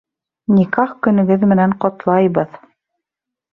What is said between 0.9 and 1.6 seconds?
көнөгөҙ